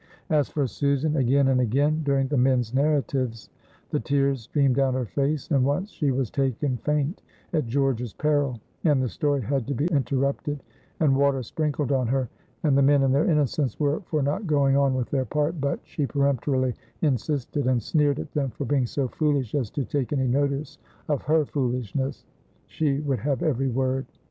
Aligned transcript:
As 0.31 0.49
for 0.49 0.65
Susan, 0.65 1.15
again 1.15 1.49
and 1.49 1.61
again 1.61 2.01
during 2.01 2.27
the 2.27 2.35
men's 2.35 2.73
narratives 2.73 3.51
the 3.91 3.99
tears 3.99 4.41
streamed 4.41 4.77
down 4.77 4.95
her 4.95 5.05
face, 5.05 5.51
and 5.51 5.63
once 5.63 5.91
she 5.91 6.09
was 6.09 6.31
taken 6.31 6.77
faint 6.77 7.21
at 7.53 7.67
George's 7.67 8.11
peril, 8.11 8.59
and 8.83 8.99
the 8.99 9.07
story 9.07 9.41
had 9.43 9.67
to 9.67 9.75
be 9.75 9.85
interrupted 9.91 10.63
and 10.99 11.15
water 11.15 11.43
sprinkled 11.43 11.91
on 11.91 12.07
her, 12.07 12.27
and 12.63 12.75
the 12.75 12.81
men 12.81 13.03
in 13.03 13.11
their 13.11 13.29
innocence 13.29 13.79
were 13.79 13.99
for 14.07 14.23
not 14.23 14.47
going 14.47 14.75
on 14.75 14.95
with 14.95 15.11
their 15.11 15.25
part, 15.25 15.61
but 15.61 15.79
she 15.83 16.07
peremptorily 16.07 16.73
insisted, 17.03 17.67
and 17.67 17.83
sneered 17.83 18.17
at 18.19 18.31
them 18.33 18.49
for 18.49 18.65
being 18.65 18.87
so 18.87 19.07
foolish 19.07 19.53
as 19.53 19.69
to 19.69 19.85
take 19.85 20.11
any 20.11 20.27
notice 20.27 20.79
of 21.09 21.21
her 21.21 21.45
foolishness 21.45 22.25
she 22.65 23.01
would 23.01 23.19
have 23.19 23.43
every 23.43 23.67
word. 23.69 24.07